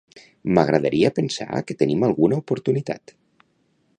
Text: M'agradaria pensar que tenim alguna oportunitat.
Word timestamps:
M'agradaria 0.57 1.11
pensar 1.19 1.61
que 1.67 1.77
tenim 1.83 2.07
alguna 2.09 2.41
oportunitat. 2.43 3.17